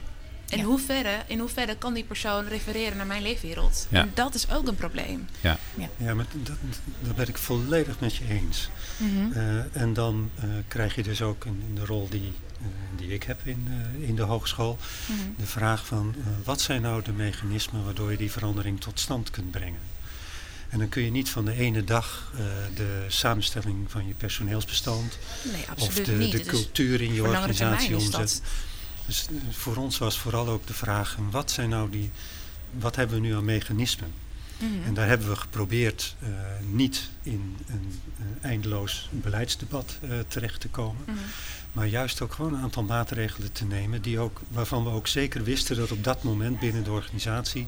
[0.49, 0.63] in, Ja.
[0.63, 3.87] hoeverre, in hoeverre kan die persoon refereren naar mijn leefwereld?
[3.89, 4.01] Ja.
[4.01, 5.27] En dat is ook een probleem.
[5.41, 5.57] Ja.
[5.97, 6.55] Ja, maar dat,
[6.99, 8.69] dat ben ik volledig met je eens.
[8.97, 9.31] Mhm.
[9.31, 12.33] Eh, en dan eh, krijg je dus ook in, in de rol die,
[12.95, 13.67] die ik heb in,
[14.01, 15.17] eh, in de hogeschool Mhm.
[15.37, 19.29] de vraag van eh, wat zijn nou de mechanismen waardoor je die verandering tot stand
[19.29, 19.79] kunt brengen.
[20.71, 22.41] En dan kun je niet van de ene dag eh,
[22.75, 25.17] de samenstelling van je personeelsbestand
[25.51, 28.39] Nee, of de, de is- cultuur in je organisatie omzetten.
[29.05, 32.11] Dus eh, voor ons was vooral ook de vraag, wat zijn nou die,
[32.71, 34.13] wat hebben we nu aan mechanismen?
[34.61, 34.87] Mhm.
[34.87, 36.29] En daar hebben we geprobeerd eh,
[36.71, 41.03] niet in een, eh, eindeloos beleidsdebat eh, terecht te komen.
[41.05, 41.17] Mhm.
[41.71, 45.43] Maar juist ook gewoon een aantal maatregelen te nemen die ook, waarvan we ook zeker
[45.43, 47.67] wisten dat op dat moment binnen de organisatie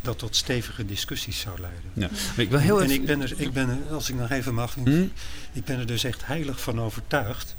[0.00, 1.90] dat tot stevige discussies zou leiden.
[1.92, 2.08] Ja.
[2.10, 3.00] Maar ik wil heel en even...
[3.00, 5.06] ik ben, er, ik ben er, als ik nog even mag, Hm?
[5.52, 7.54] ik ben er dus echt heilig van overtuigd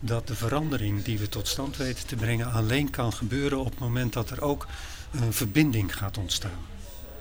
[0.00, 3.78] dat de verandering die we tot stand weten te brengen alleen kan gebeuren op het
[3.78, 4.66] moment dat er ook
[5.20, 6.77] een verbinding gaat ontstaan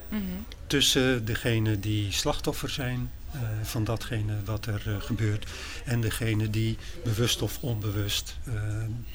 [0.10, 0.22] Mhm.
[0.67, 5.46] tussen degene die slachtoffer zijn eh, van datgene wat er eh, gebeurt
[5.86, 8.54] en degene die bewust of onbewust eh,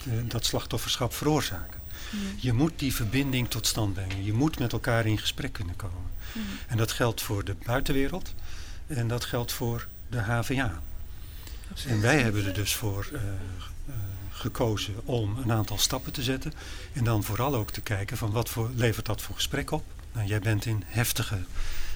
[0.04, 1.80] de- dat slachtofferschap veroorzaken.
[2.10, 2.22] Mhm.
[2.36, 4.24] Je moet die verbinding tot stand brengen.
[4.24, 6.10] Je moet met elkaar in gesprek kunnen komen.
[6.32, 6.44] Mhm.
[6.68, 8.34] En dat geldt voor de buitenwereld
[8.86, 10.80] en dat geldt voor de HVA.
[11.86, 13.08] En wij hebben er dus voor
[14.30, 16.52] gekozen om een aantal stappen te zetten.
[16.92, 19.84] En dan vooral ook te kijken van wat voor, levert dat voor gesprek op.
[20.12, 21.38] Nou, jij bent in heftige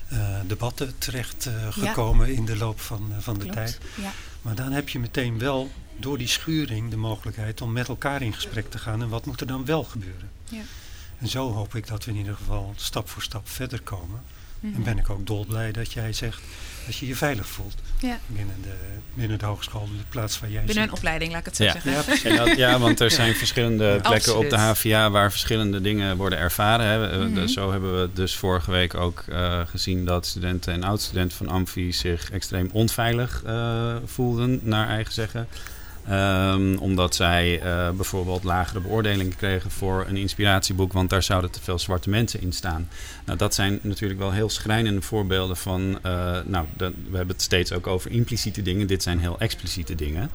[0.08, 3.54] eh, debatten terecht eh, gekomen in de loop van, eh, van de Klopt.
[3.56, 3.78] tijd.
[3.94, 4.12] Ja.
[4.42, 8.32] Maar dan heb je meteen wel door die schuring de mogelijkheid om met elkaar in
[8.32, 9.02] gesprek te gaan.
[9.02, 10.30] En wat moet er dan wel gebeuren?
[10.44, 10.62] Ja.
[11.18, 14.22] En zo hoop ik dat we in ieder geval stap voor stap verder komen.
[14.74, 16.40] En ben ik ook dolblij dat jij zegt
[16.86, 18.18] dat je je veilig voelt Ja.
[18.26, 18.74] binnen de,
[19.14, 20.92] binnen de hogeschool, de plaats waar jij Binnen zit.
[20.92, 21.72] een opleiding, laat ik het zo Ja.
[21.80, 22.32] zeggen.
[22.32, 24.56] Ja, dat- ja, want er zijn verschillende plekken op de.
[24.56, 26.86] HVA waar verschillende dingen worden ervaren.
[26.86, 27.28] Hè.
[27.28, 27.46] Mhm.
[27.46, 31.92] Zo hebben we dus vorige week ook eh, gezien dat studenten en oud-studenten van Amfi
[31.92, 35.48] zich extreem onveilig eh, voelden, naar eigen zeggen.
[36.08, 41.62] Ehm, omdat zij eh, bijvoorbeeld lagere beoordelingen kregen voor een inspiratieboek, want daar zouden te
[41.62, 42.88] veel zwarte mensen in staan.
[43.24, 45.98] Nou, dat zijn natuurlijk wel heel schrijnende voorbeelden van.
[46.02, 48.86] eh, nou, de- we hebben het steeds ook over impliciete dingen.
[48.86, 50.30] Dit zijn heel expliciete dingen.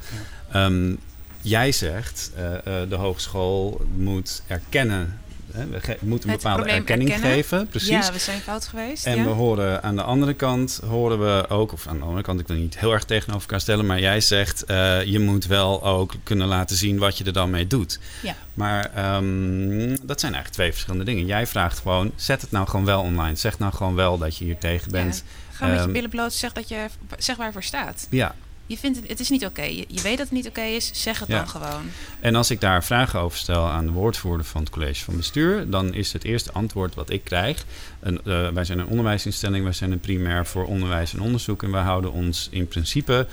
[0.51, 0.95] Ehm,
[1.41, 5.19] jij zegt, eh, de hogeschool moet erkennen.
[5.53, 7.35] Hè, we moeten een bepaalde erkenning erkennen.
[7.35, 7.89] geven, precies.
[7.89, 9.05] Ja, we zijn fout geweest.
[9.05, 9.23] En ja.
[9.23, 12.47] we horen aan de andere kant, horen we ook, of aan de andere kant, ik
[12.47, 16.13] wil niet heel erg tegenover elkaar stellen, maar jij zegt, eh, je moet wel ook
[16.23, 17.99] kunnen laten zien wat je er dan mee doet.
[18.21, 18.35] Ja.
[18.53, 21.25] Maar ehm, dat zijn eigenlijk twee verschillende dingen.
[21.25, 23.35] Jij vraagt gewoon, zet het nou gewoon wel online.
[23.35, 25.23] Zeg nou gewoon wel dat je hier tegen bent.
[25.51, 26.85] Ga met je Ehm, billen bloot, zeg, dat je,
[27.17, 28.07] zeg waar je voor staat.
[28.09, 28.35] Ja,
[28.71, 29.61] Je vindt het, het is niet oké.
[29.61, 31.37] Je, je weet dat het niet oké is, zeg het Ja.
[31.37, 31.89] dan gewoon.
[32.19, 35.69] En als ik daar vragen over stel aan de woordvoerder van het college van bestuur,
[35.69, 37.65] dan is het eerste antwoord wat ik krijg.
[37.99, 41.63] Een, eh, wij zijn een onderwijsinstelling, wij zijn een primair voor onderwijs en onderzoek.
[41.63, 43.27] En wij houden ons in principe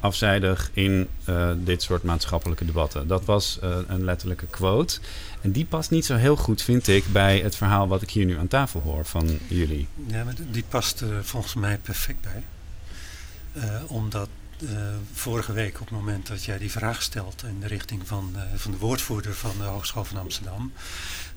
[0.00, 3.06] afzijdig in eh, dit soort maatschappelijke debatten.
[3.08, 4.98] Dat was eh, een letterlijke quote.
[5.40, 8.24] En die past niet zo heel goed, vind ik, bij het verhaal wat ik hier
[8.24, 9.86] nu aan tafel hoor van jullie.
[10.06, 12.42] Ja, maar die past er volgens mij perfect bij.
[13.52, 14.28] Eh, omdat
[15.12, 18.42] vorige week op het moment dat jij die vraag stelt in de richting van, eh,
[18.54, 20.72] van de woordvoerder van de Hogeschool van Amsterdam,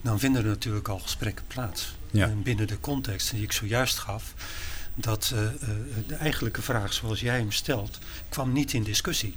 [0.02, 1.96] dan vinden er natuurlijk al gesprekken plaats.
[2.12, 2.26] Ja.
[2.26, 4.34] En binnen de context die ik zojuist gaf,
[4.96, 5.52] dat eh, eh,
[6.08, 9.36] de eigenlijke vraag zoals jij hem stelt, kwam niet in discussie.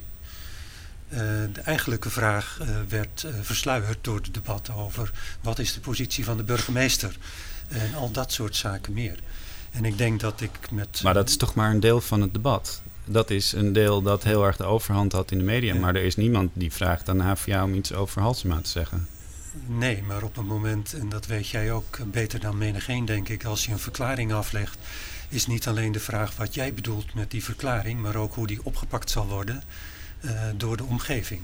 [1.09, 1.19] Eh,
[1.53, 6.25] de eigenlijke vraag eh, werd eh, versluierd door de debatten over wat is de positie
[6.25, 7.17] van de burgemeester
[7.69, 9.19] en al dat soort zaken meer.
[9.71, 11.03] En ik denk dat ik met...
[11.03, 12.83] Maar dat is toch maar een deel van het debat.
[13.09, 15.75] Dat is een deel dat heel erg de overhand had in de media.
[15.75, 15.81] Ja.
[15.81, 19.09] Maar er is niemand die vraagt aan de HVA om iets over Halsema te zeggen.
[19.67, 23.45] Nee, maar op een moment, en dat weet jij ook beter dan menigeen denk ik,
[23.45, 24.79] als je een verklaring aflegt,
[25.29, 28.65] is niet alleen de vraag wat jij bedoelt met die verklaring, maar ook hoe die
[28.65, 29.63] opgepakt zal worden
[30.21, 31.41] eh, door de omgeving.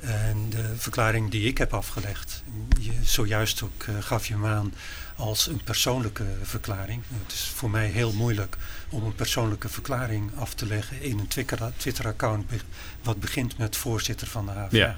[0.00, 2.42] En de verklaring die ik heb afgelegd,
[2.80, 4.74] je, zojuist ook eh, gaf je hem aan
[5.16, 7.02] als een persoonlijke verklaring.
[7.22, 8.56] Het is voor mij heel moeilijk
[8.88, 12.60] om een persoonlijke verklaring af te leggen in een Twitter- Twitter-account be-
[13.02, 14.76] wat begint met voorzitter van de HVA.
[14.76, 14.96] Ja.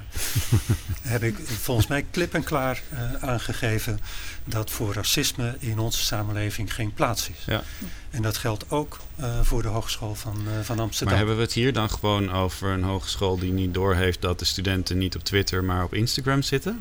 [1.01, 3.99] Heb ik volgens mij klip en klaar eh, aangegeven
[4.43, 7.43] dat voor racisme in onze samenleving geen plaats is.
[7.45, 7.63] Ja.
[8.09, 11.07] En dat geldt ook eh, voor de Hogeschool van, eh, van Amsterdam.
[11.07, 14.45] Maar hebben we het hier dan gewoon over een hogeschool die niet doorheeft dat de
[14.45, 16.79] studenten niet op Twitter, maar op Instagram zitten?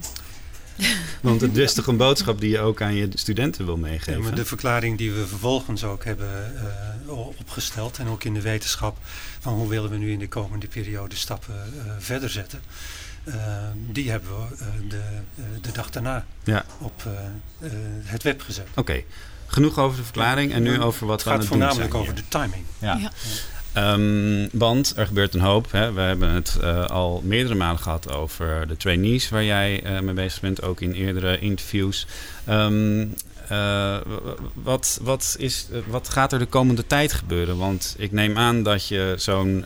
[1.23, 4.23] Want het is toch een boodschap die je ook aan je studenten wil Ja, meegeven?
[4.23, 6.57] maar de verklaring die we vervolgens ook hebben
[7.07, 8.99] eh, opgesteld en ook in de wetenschap
[9.39, 12.61] van hoe willen we nu in de komende periode stappen eh, verder zetten,
[13.91, 15.03] die hebben we de,
[15.61, 16.65] de dag daarna ja.
[16.79, 17.05] op
[18.05, 18.67] het web gezet.
[18.75, 19.03] Oké,
[19.49, 21.71] genoeg over de verklaring en nu over wat we aan het doen zijn.
[21.71, 22.65] Het gaat voornamelijk over de timing.
[22.79, 22.97] ja.
[22.97, 23.11] ja.
[23.77, 25.73] Um, want er gebeurt een hoop.
[25.73, 25.93] Hè.
[25.93, 30.15] We hebben het uh, al meerdere malen gehad over de trainees waar jij uh, mee
[30.15, 32.07] bezig bent, ook in eerdere interviews.
[32.49, 33.15] Um,
[33.53, 33.97] uh,
[34.55, 37.57] wat, wat, is, wat gaat er de komende tijd gebeuren?
[37.59, 39.65] Want ik neem aan dat je zo'n,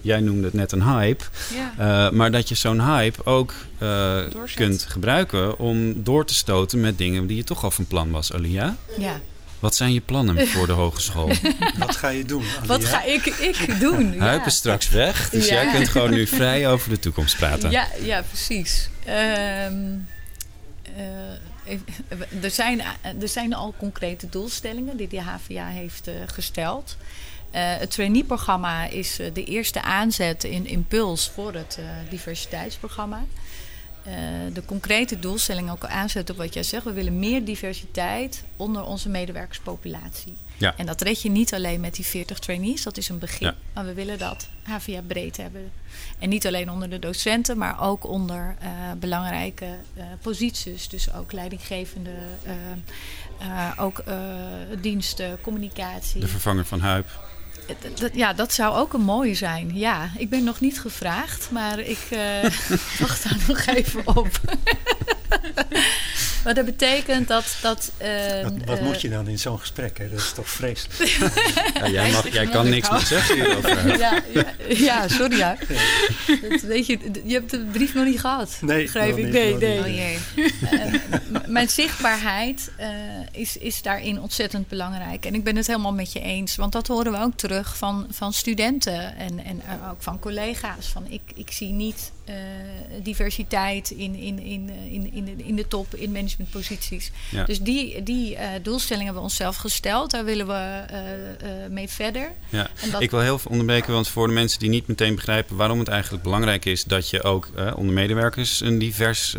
[0.00, 1.24] jij noemde het net een hype,
[1.76, 2.10] ja.
[2.10, 3.54] maar dat je zo'n hype ook
[4.54, 8.32] kunt gebruiken om door te stoten met dingen die je toch al van plan was,
[8.32, 8.76] Alia.
[8.98, 9.20] Ja.
[9.60, 11.32] Wat zijn je plannen voor de hogeschool?
[11.78, 12.42] Wat ga je doen?
[12.42, 12.66] Alia?
[12.66, 14.12] Wat ga ik, ik doen?
[14.20, 14.26] Ja.
[14.26, 15.54] Huip is straks weg, dus ja.
[15.54, 17.70] jij kunt gewoon nu vrij over de toekomst praten.
[17.70, 18.88] Ja, ja precies.
[19.08, 20.06] Um,
[20.96, 21.02] uh,
[22.40, 22.80] er, zijn,
[23.20, 26.96] er zijn al concrete doelstellingen die de HVA heeft uh, gesteld.
[27.00, 33.24] Uh, het trainee-programma is de eerste aanzet in Impuls voor het diversiteitsprogramma.
[34.52, 36.84] De concrete doelstelling ook aanzetten op wat jij zegt.
[36.84, 40.36] We willen meer diversiteit onder onze medewerkerspopulatie.
[40.60, 40.74] Ja.
[40.76, 43.46] En dat red je niet alleen met die 40 trainees, dat is een begin.
[43.46, 43.54] Ja.
[43.74, 45.72] Maar we willen dat HVA breed hebben.
[46.18, 48.68] En niet alleen onder de docenten, maar ook onder uh,
[48.98, 49.64] belangrijke
[49.96, 50.88] uh, posities.
[50.88, 52.10] Dus ook leidinggevende,
[53.76, 54.02] ook
[54.80, 56.20] diensten, communicatie.
[56.20, 57.08] De vervanger van Huip.
[58.12, 59.76] Ja, dat zou ook een mooie zijn.
[59.76, 62.08] Ja, ik ben nog niet gevraagd, maar ik
[63.00, 64.40] wacht daar nog even op.
[66.44, 67.56] maar dat betekent dat...
[67.62, 69.98] dat uh, wat, wat uh, moet je dan in zo'n gesprek?
[69.98, 70.08] Hè?
[70.08, 70.98] Dat is toch vreselijk?
[71.80, 73.98] ja, jij, mag, jij kan niks meer zeggen hierover.
[73.98, 75.36] ja, ja, ja, sorry.
[75.36, 75.56] Ja.
[76.48, 78.58] Dat, weet je, je hebt de brief nog niet gehad.
[78.60, 79.32] Nee, begrijp ik.
[79.32, 79.78] Nee, nee.
[79.78, 80.18] Oh, jee.
[81.46, 82.70] mijn zichtbaarheid
[83.32, 85.26] is, is daarin ontzettend belangrijk.
[85.26, 86.56] En ik ben het helemaal met je eens.
[86.56, 90.86] Want dat horen we ook terug van, van studenten en, en ook van collega's.
[90.86, 92.34] Van ik, ik zie niet uh,
[93.02, 97.10] diversiteit in, in, in, in, in, de, in de top, in managementposities.
[97.28, 97.44] Ja.
[97.44, 100.10] Dus die, die uh, doelstellingen hebben we onszelf gesteld.
[100.10, 102.32] Daar willen we uh, mee verder.
[102.48, 102.70] Ja.
[102.90, 103.02] Dat...
[103.02, 105.88] Ik wil heel veel onderbreken, want voor de mensen die niet meteen begrijpen waarom het
[105.88, 109.36] eigenlijk belangrijk is dat je ook onder medewerkers een divers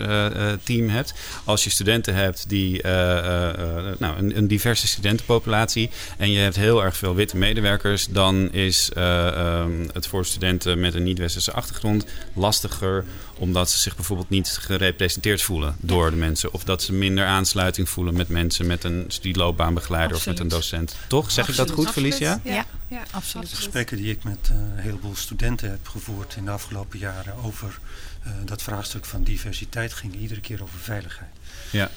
[0.63, 1.13] team hebt.
[1.43, 6.97] Als je studenten hebt die nou, een, een diverse studentenpopulatie en je hebt heel erg
[6.97, 13.05] veel witte medewerkers, dan is um, het voor studenten met een niet-westerse achtergrond lastiger,
[13.41, 16.53] omdat ze zich bijvoorbeeld niet gerepresenteerd voelen door de mensen.
[16.53, 20.95] Of dat ze minder aansluiting voelen met mensen met een studieloopbaanbegeleider of met een docent.
[21.07, 21.31] Toch?
[21.31, 21.69] Zeg absoluut.
[21.69, 22.39] ik dat goed, Felicia?
[22.43, 23.49] Ja, ja, ja absoluut.
[23.49, 27.35] De gesprekken die ik met uh, een heleboel studenten heb gevoerd in de afgelopen jaren
[27.35, 27.79] over
[28.25, 31.31] uh, dat vraagstuk van diversiteit gingen iedere keer over veiligheid.
[31.71, 31.89] Ja.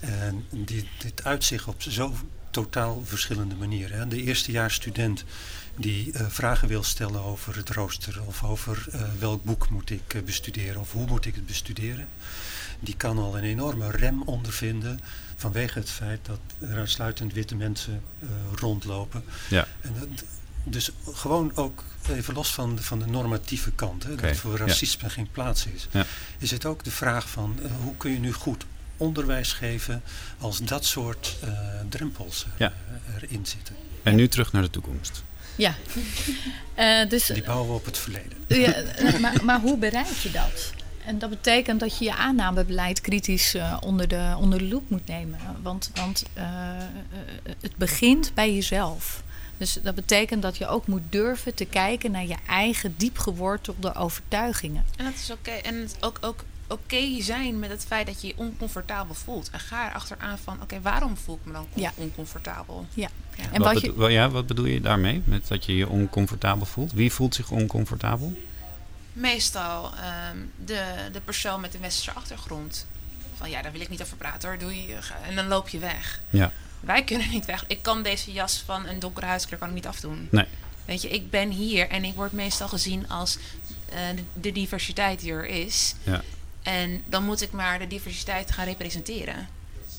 [0.00, 2.14] En die, dit uitzicht op zo
[2.50, 3.98] totaal verschillende manieren.
[3.98, 4.08] Hè.
[4.08, 5.24] De eerstejaarsstudent
[5.76, 10.14] die uh, vragen wil stellen over het rooster of over uh, welk boek moet ik
[10.14, 12.08] uh, bestuderen of hoe moet ik het bestuderen.
[12.80, 15.00] Die kan al een enorme rem ondervinden
[15.36, 16.38] vanwege het feit dat
[16.70, 18.02] er uitsluitend witte mensen
[18.54, 19.24] rondlopen.
[19.48, 19.66] Ja.
[19.80, 20.24] En dat,
[20.64, 24.28] dus gewoon ook even los van de, van de normatieve kant, hè, okay.
[24.28, 25.08] dat voor racisme ja.
[25.08, 26.06] geen plaats is, ja.
[26.38, 28.64] is het ook de vraag van hoe kun je nu goed
[28.96, 30.02] onderwijs geven
[30.38, 31.50] als dat soort uh,
[31.88, 32.72] drempels ja.
[33.20, 33.76] erin zitten.
[34.02, 35.22] En nu terug naar de toekomst.
[35.56, 35.74] Ja.
[36.78, 38.32] Uh, dus, Die bouwen we op het verleden.
[38.48, 38.74] Ja,
[39.20, 40.72] maar, maar hoe bereik je dat?
[41.04, 45.06] En dat betekent dat je je aannamebeleid kritisch uh, onder, de, onder de loep moet
[45.06, 45.38] nemen.
[45.62, 46.44] Want, want uh,
[47.60, 49.22] het begint bij jezelf.
[49.56, 53.94] Dus dat betekent dat je ook moet durven te kijken naar je eigen diep gewortelde
[53.94, 54.84] overtuigingen.
[54.96, 55.50] En dat is oké.
[55.50, 55.60] Okay.
[55.60, 59.50] En het ook, ook oké okay zijn met het feit dat je je oncomfortabel voelt.
[59.50, 61.92] En ga er achteraan van, oké, okay, waarom voel ik me dan ja.
[61.94, 62.86] oncomfortabel?
[62.94, 63.08] Ja.
[63.36, 63.44] ja.
[63.52, 64.12] En wat, wat, je...
[64.12, 66.92] ja, wat bedoel je daarmee, met dat je je oncomfortabel voelt?
[66.92, 68.32] Wie voelt zich oncomfortabel?
[69.12, 69.92] Meestal
[70.32, 72.86] um, de, de persoon met een westerse achtergrond.
[73.36, 75.78] Van ja, daar wil ik niet over praten hoor, doe je, en dan loop je
[75.78, 76.20] weg.
[76.30, 76.52] Ja.
[76.80, 77.64] Wij kunnen niet weg.
[77.66, 80.28] Ik kan deze jas van een donkere huidskleur kan ik niet afdoen.
[80.30, 80.46] Nee.
[80.84, 83.38] Weet je, ik ben hier en ik word meestal gezien als
[83.92, 85.94] uh, de, de diversiteit die er is.
[86.02, 86.22] Ja.
[86.62, 89.48] En dan moet ik maar de diversiteit gaan representeren.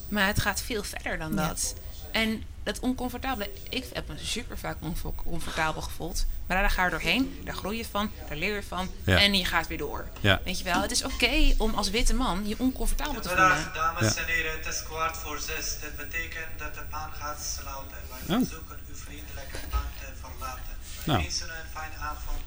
[0.10, 1.48] Maar het gaat veel verder dan Ja.
[1.48, 1.74] dat.
[2.12, 6.26] En dat oncomfortabele, ik heb me super vaak oncomfortabel gevoeld.
[6.48, 9.18] Maar daar ga je doorheen, daar groei je van, daar leer je van Ja.
[9.20, 10.08] en je gaat weer door.
[10.20, 10.42] Ja.
[10.46, 13.72] Weet je wel, het is oké om als witte man je oncomfortabel te voelen.
[13.74, 14.22] Dames Ja.
[14.22, 15.80] en heren, het is kwart voor zes.
[15.80, 17.98] Dit betekent dat de baan gaat sluiten.
[18.10, 18.42] Wij Oh.
[18.42, 20.64] verzoeken u vriendelijk het baan te verlaten.
[20.96, 21.22] Wij Nou.
[21.22, 22.42] wensen u een fijne avond.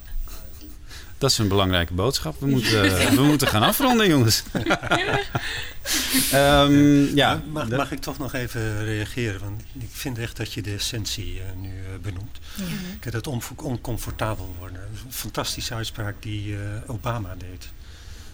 [1.19, 2.41] Dat is een belangrijke boodschap.
[2.41, 2.83] We moeten,
[3.15, 4.43] we moeten gaan afronden, jongens.
[6.33, 9.41] Ehm, ja, mag, mag ik toch nog even reageren?
[9.41, 12.39] Want ik vind echt dat je de essentie eh, nu eh, benoemt.
[13.01, 13.27] Kijk, dat
[13.63, 14.81] oncomfortabel worden.
[14.81, 17.69] Dat is een fantastische uitspraak die eh, Obama deed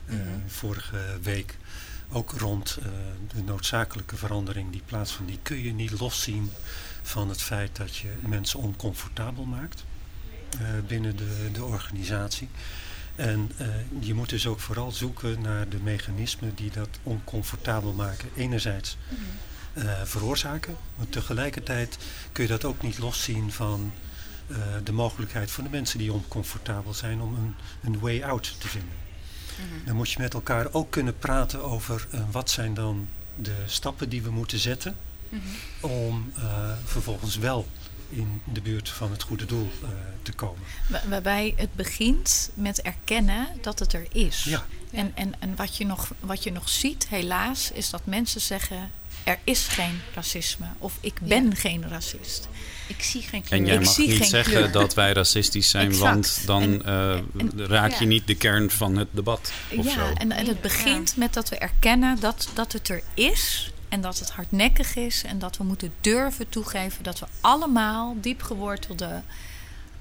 [0.07, 0.16] eh,
[0.47, 1.57] vorige week.
[2.12, 2.87] Ook rond eh,
[3.35, 5.31] de noodzakelijke verandering die plaatsvindt.
[5.31, 6.53] Die kun je niet loszien
[7.03, 9.92] van het feit dat je mensen oncomfortabel maakt eh,
[10.87, 12.49] binnen de, de organisatie.
[13.17, 13.67] En eh,
[14.01, 18.29] je moet dus ook vooral zoeken naar de mechanismen die dat oncomfortabel maken.
[18.37, 18.97] Enerzijds
[19.73, 21.99] eh, veroorzaken, maar tegelijkertijd
[22.33, 23.93] kun je dat ook niet loszien van
[24.47, 28.69] eh, de mogelijkheid voor de mensen die oncomfortabel zijn om een, een way out te
[28.69, 29.01] vinden.
[29.85, 34.09] Dan moet je met elkaar ook kunnen praten over eh, wat zijn dan de stappen
[34.09, 34.97] die we moeten zetten
[35.81, 37.67] om eh, vervolgens wel
[38.12, 39.88] in de buurt van het goede doel eh,
[40.22, 40.62] te komen.
[40.88, 44.44] Wa- Waarbij het begint met erkennen dat het er is.
[44.44, 44.66] Ja.
[44.90, 48.90] En, en, en wat, je nog, wat je nog ziet, helaas, is dat mensen zeggen:
[49.25, 50.66] er is geen racisme.
[50.79, 52.48] Of ik ben geen racist.
[52.87, 53.61] Ik zie geen kleur.
[53.61, 54.70] En jij Ik mag zie niet zeggen kleur.
[54.72, 56.03] dat wij racistisch zijn, Exact.
[56.14, 59.53] want dan En- eh, en- raak je niet de kern van het debat.
[59.77, 60.12] Of ja, zo.
[60.14, 60.62] en, en het Ja.
[60.62, 63.72] begint met dat we erkennen dat, dat het er is.
[63.93, 65.25] En dat het hardnekkig is.
[65.25, 69.23] En dat we moeten durven toegeven dat we allemaal diep gewortelde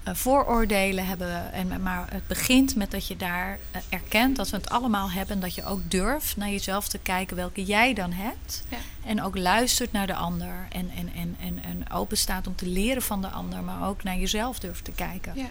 [0.04, 1.54] eh, vooroordelen hebben.
[1.54, 5.36] En, maar het begint met dat je daar eh, erkent dat we het allemaal hebben.
[5.36, 8.64] En dat je ook durft naar jezelf te kijken welke jij dan hebt.
[8.70, 8.78] Ja.
[9.06, 10.68] En ook luistert naar de ander.
[10.70, 13.64] En, en, en, en, en open staat om te leren van de ander.
[13.64, 15.36] Maar ook naar jezelf durft te kijken.
[15.36, 15.50] Ja.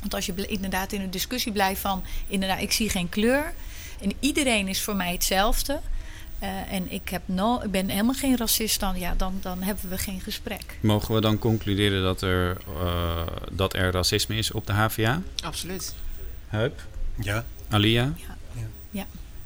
[0.00, 2.04] Want als je inderdaad in een discussie blijft van...
[2.26, 3.54] inderdaad, ik zie geen kleur.
[4.00, 5.80] En iedereen is voor mij hetzelfde.
[6.42, 8.80] Eh, en ik, heb no, ik ben helemaal geen racist.
[8.80, 10.78] Dan, ja, dan, dan hebben we geen gesprek.
[10.80, 15.22] Mogen we dan concluderen dat er, eh, dat er racisme is op de HVA?
[15.44, 15.94] Absoluut.
[16.48, 16.82] Huip?
[17.18, 18.12] Ja, Alia?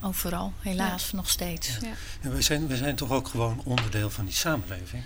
[0.01, 1.69] Overal, helaas, nog steeds.
[1.81, 1.93] Ja.
[2.21, 5.03] En we, zijn, we zijn toch ook gewoon onderdeel van die samenleving.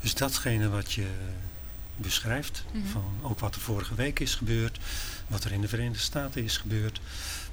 [0.00, 1.06] Dus datgene wat je
[1.96, 2.86] beschrijft, Mhm.
[2.86, 4.78] van ook wat er vorige week is gebeurd,
[5.26, 7.00] wat er in de Verenigde Staten is gebeurd,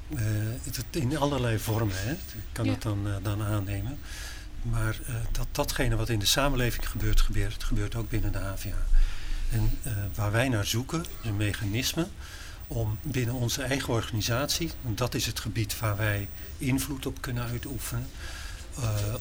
[0.10, 0.20] eh,
[0.64, 2.72] het, in allerlei vormen, hè, ik kan Ja.
[2.72, 4.00] het dan, eh, dan aannemen.
[4.62, 8.86] Maar eh, dat datgene wat in de samenleving gebeurt, gebeurt, gebeurt ook binnen de HVA.
[9.52, 9.72] En
[10.16, 12.08] waar wij naar zoeken, is een mechanisme
[12.68, 17.44] om binnen onze eigen organisatie, want dat is het gebied waar wij invloed op kunnen
[17.44, 18.08] uitoefenen,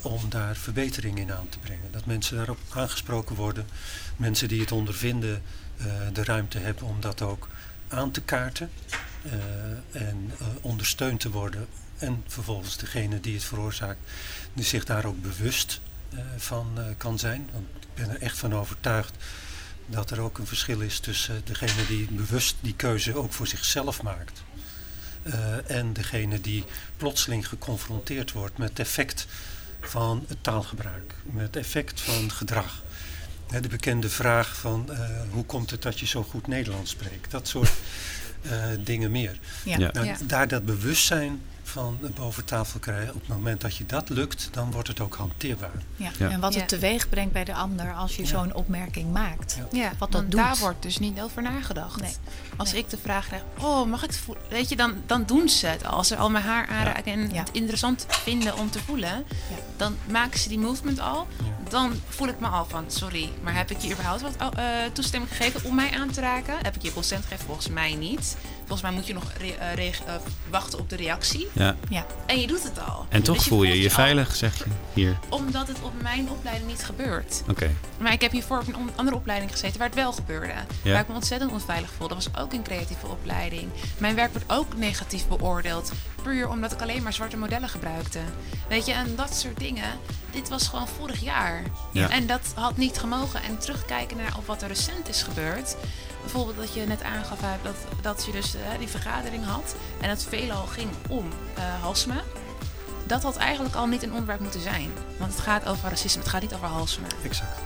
[0.02, 1.92] om daar verbetering in aan te brengen.
[1.92, 3.66] Dat mensen daarop aangesproken worden,
[4.16, 5.42] mensen die het ondervinden
[6.12, 7.48] de ruimte hebben om dat ook
[7.88, 8.70] aan te kaarten
[9.22, 11.66] eh, en eh, ondersteund te worden.
[11.98, 14.00] En vervolgens degene die het veroorzaakt,
[14.54, 17.48] die zich daar ook bewust eh, van kan zijn.
[17.52, 19.14] Want ik ben er echt van overtuigd
[19.86, 24.02] dat er ook een verschil is tussen degene die bewust die keuze ook voor zichzelf
[24.02, 24.42] maakt.
[25.66, 26.64] en degene die
[26.96, 29.26] plotseling geconfronteerd wordt met het effect
[29.80, 32.82] van het taalgebruik, met effect van gedrag.
[33.46, 34.98] Hè, de bekende vraag van eh,
[35.30, 37.30] hoe komt het dat je zo goed Nederlands spreekt?
[37.30, 37.72] Dat soort
[38.42, 39.38] eh, dingen meer.
[39.64, 39.78] Ja.
[39.78, 39.90] Ja.
[39.92, 40.16] Nou, Ja.
[40.24, 44.70] Daar dat bewustzijn van boven tafel krijgen, op het moment dat je dat lukt, dan
[44.72, 45.70] wordt het ook hanteerbaar.
[45.96, 46.10] Ja.
[46.18, 46.30] Ja.
[46.30, 46.58] En wat Ja.
[46.60, 48.28] het teweeg brengt bij de ander als je Ja.
[48.28, 49.54] zo'n opmerking maakt.
[49.58, 49.66] Ja.
[49.80, 50.40] Ja, Wat dat want doet.
[50.40, 52.00] daar wordt dus niet over nagedacht.
[52.00, 52.12] Nee.
[52.56, 52.80] Als Nee.
[52.82, 54.44] ik de vraag krijg, oh, mag ik het voelen?
[54.48, 55.92] Weet je, dan, dan doen ze het al.
[55.96, 57.38] Als ze al mijn haar aanraken en Ja.
[57.38, 59.24] het interessant vinden om te voelen,
[59.76, 61.26] dan maken ze die movement al.
[61.44, 61.70] Ja.
[61.70, 64.90] Dan voel ik me al van, sorry, maar heb ik je überhaupt wat oh, eh,
[64.92, 66.54] toestemming gegeven om mij aan te raken?
[66.62, 67.44] Heb ik je consent gegeven?
[67.46, 68.36] Volgens mij niet.
[68.66, 69.94] Volgens mij moet je nog re- eh, eh,
[70.50, 71.48] wachten op de reactie.
[71.52, 71.76] Ja.
[71.88, 72.06] Ja.
[72.26, 73.06] En je doet het al.
[73.08, 73.94] En toch Dus voel je je al.
[73.94, 75.18] veilig, zeg je hier.
[75.28, 77.42] Omdat het op mijn opleiding niet gebeurt.
[77.50, 77.70] Oké.
[77.98, 80.52] Maar ik heb hiervoor op een andere opleiding gezeten waar het wel gebeurde.
[80.82, 80.92] Ja.
[80.92, 82.14] Waar ik me ontzettend onveilig voelde.
[82.14, 83.68] Dat was ook een creatieve opleiding.
[83.98, 85.92] Mijn werk werd ook negatief beoordeeld.
[86.22, 88.18] Puur omdat ik alleen maar zwarte modellen gebruikte.
[88.68, 89.90] Weet je, en dat soort dingen.
[90.30, 91.62] Dit was gewoon vorig jaar.
[91.92, 92.10] Ja.
[92.10, 93.42] En dat had niet gemogen.
[93.42, 95.76] En terugkijken naar op wat er recent is gebeurd.
[96.26, 99.74] Bijvoorbeeld dat je net aangaf Huip, dat, dat je dus eh, die vergadering had.
[100.00, 102.22] En het veelal ging om eh halsme.
[103.04, 104.90] Dat had eigenlijk al niet een onderwerp moeten zijn.
[105.18, 107.06] Want het gaat over racisme, het gaat niet over halsme.
[107.22, 107.60] Exact.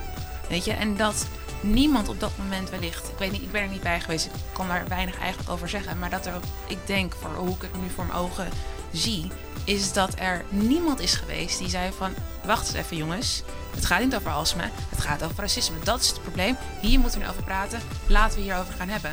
[0.49, 1.27] Weet je, en dat
[1.61, 4.33] niemand op dat moment wellicht, ik weet niet, ik ben er niet bij geweest, ik
[4.53, 6.35] kan daar weinig eigenlijk over zeggen, maar dat er,
[6.67, 8.49] ik denk, voor hoe ik het nu voor mijn ogen
[8.93, 9.31] zie,
[9.65, 13.43] is dat er niemand is geweest die zei van, wacht eens even jongens,
[13.75, 15.77] het gaat niet over alsme, het gaat over racisme.
[15.85, 19.11] Dat is het probleem, hier moeten we nu over praten, laten we hierover gaan hebben.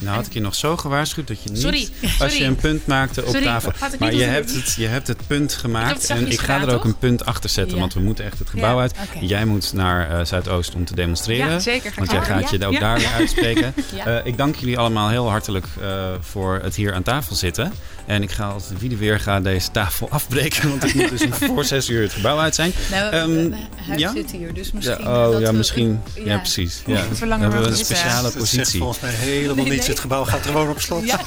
[0.00, 1.88] Nou had ik je nog zo gewaarschuwd dat je niet, Sorry,
[2.20, 3.72] als je een punt maakte op Sorry, tafel.
[3.98, 6.70] Maar je hebt, het, je hebt het punt gemaakt het en ik ga er ook
[6.70, 6.84] toch?
[6.84, 7.80] een punt achter zetten, Ja.
[7.80, 8.94] want we moeten echt het gebouw Ja, uit.
[9.20, 11.50] Jij moet naar eh, Zuidoost om te demonstreren.
[11.50, 11.90] Ja, zeker.
[11.90, 12.28] Ga Want jij doen.
[12.28, 12.66] gaat je Ja.
[12.66, 12.80] ook Ja.
[12.80, 13.74] daar weer uitspreken.
[13.94, 14.06] Ja.
[14.06, 17.72] Eh, ik dank jullie allemaal heel hartelijk eh, voor het hier aan tafel zitten.
[18.08, 21.64] En ik ga als de weer ga deze tafel afbreken, want ik moet dus voor
[21.64, 22.72] zes uur het gebouw uit zijn.
[22.90, 23.56] Nou, Ehm, uh,
[23.86, 24.12] huis ja?
[24.12, 25.06] zit hier, dus Ja, misschien...
[25.06, 26.00] oh dat ja, we- misschien.
[26.14, 26.36] Ja, ja.
[26.38, 26.82] precies.
[26.86, 27.02] Ja.
[27.18, 28.78] Dan hebben we we een speciale positie.
[28.78, 29.86] volgens mij helemaal Nee, niets.
[29.86, 31.06] Het gebouw gaat gewoon op slot.
[31.06, 31.20] Ja.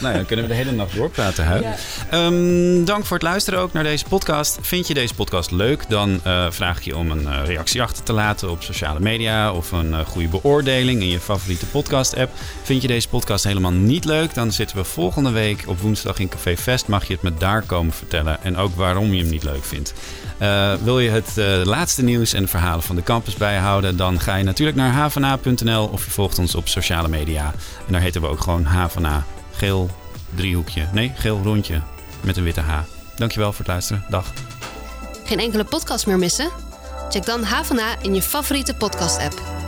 [0.00, 1.62] Nou, ja, dan kunnen we de hele nacht doorpraten, Huip.
[1.62, 1.74] Ja.
[2.10, 4.58] Ehm, dank voor het luisteren ook naar deze podcast.
[4.60, 5.84] Vind je deze podcast leuk?
[5.88, 9.52] Dan eh, vraag ik je om een eh, reactie achter te laten op sociale media
[9.52, 12.32] of een eh, goede beoordeling in je favoriete podcast-app.
[12.62, 14.34] Vind je deze podcast helemaal niet leuk?
[14.34, 16.86] Dan zitten we volgende week op woensdag in Café Fest.
[16.88, 19.94] Mag je het me daar komen vertellen en ook waarom je hem niet leuk vindt.
[20.38, 23.96] Eh, wil je het eh, laatste nieuws en verhalen van de campus bijhouden?
[23.96, 27.44] Dan ga je natuurlijk naar havana.nl of je volgt ons op sociale media.
[27.86, 29.24] En daar heten we ook gewoon Havana.
[29.52, 29.90] Geel
[30.34, 30.86] driehoekje.
[30.92, 31.80] Nee, geel rondje
[32.20, 32.78] met een witte H.
[33.16, 34.04] Dankjewel voor het luisteren.
[34.08, 34.32] Dag.
[35.24, 36.50] Geen enkele podcast meer missen?
[37.08, 39.63] Check dan Havana in je favoriete podcast-app.